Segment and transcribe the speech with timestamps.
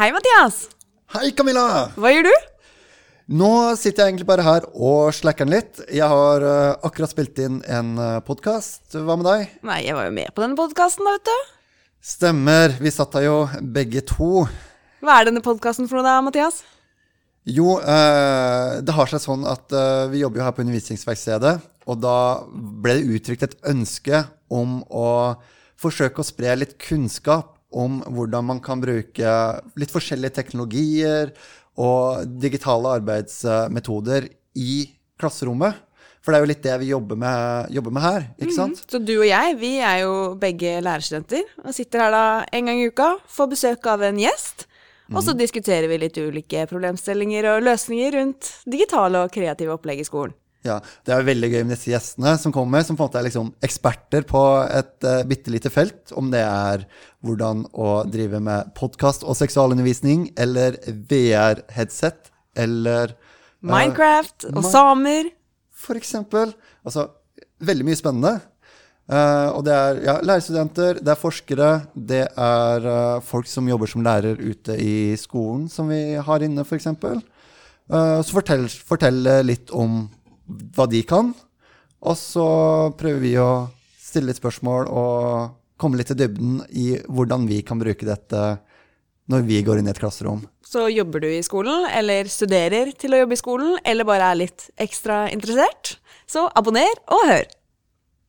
[0.00, 0.62] Hei, Mathias.
[1.12, 1.90] Hei, Camilla!
[2.00, 2.36] Hva gjør du?
[3.36, 5.82] Nå sitter jeg egentlig bare her og slacker den litt.
[5.92, 8.94] Jeg har uh, akkurat spilt inn en uh, podkast.
[8.96, 9.50] Hva med deg?
[9.68, 11.52] Nei, jeg var jo med på denne podkasten, da, vet du.
[12.14, 12.78] Stemmer.
[12.80, 13.36] Vi satt her jo
[13.76, 14.46] begge to.
[15.04, 16.62] Hva er denne podkasten for noe, da, Mathias?
[17.44, 21.56] Jo, uh, det har seg sånn at uh, vi jobber jo her på Undervisningsverkstedet.
[21.92, 25.08] Og da ble det uttrykt et ønske om å
[25.76, 29.34] forsøke å spre litt kunnskap om hvordan man kan bruke
[29.78, 31.30] litt forskjellige teknologier
[31.80, 34.26] og digitale arbeidsmetoder
[34.58, 34.74] i
[35.20, 35.78] klasserommet.
[36.20, 38.82] For det er jo litt det vi jobber med, jobber med her, ikke sant?
[38.92, 42.24] Så du og jeg, vi er jo begge lærerstudenter og sitter her da
[42.58, 44.66] en gang i uka, får besøk av en gjest.
[45.10, 50.06] Og så diskuterer vi litt ulike problemstillinger og løsninger rundt digitale og kreative opplegg i
[50.06, 50.36] skolen.
[50.66, 53.20] Ja, Det er jo veldig gøy med disse gjestene som kommer, som på en måte
[53.20, 56.12] er liksom eksperter på et uh, bitte lite felt.
[56.12, 56.84] Om det er
[57.24, 62.28] hvordan å drive med podkast og seksualundervisning, eller VR-headset,
[62.60, 65.32] eller uh, Minecraft og samer.
[65.80, 66.52] For eksempel.
[66.84, 67.08] Altså,
[67.64, 68.36] veldig mye spennende.
[69.10, 73.90] Uh, og det er ja, lærerstudenter, det er forskere, det er uh, folk som jobber
[73.90, 76.86] som lærer ute i skolen, som vi har inne, f.eks.
[76.92, 80.04] Uh, så fortell, fortell litt om
[80.76, 81.32] hva de kan.
[82.00, 82.46] Og så
[82.98, 83.50] prøver vi å
[84.00, 88.42] stille litt spørsmål og komme litt i dybden i hvordan vi kan bruke dette
[89.30, 90.42] når vi går inn i et klasserom.
[90.66, 94.40] Så jobber du i skolen, eller studerer til å jobbe i skolen, eller bare er
[94.42, 95.96] litt ekstra interessert.
[96.30, 97.46] Så abonner og hør!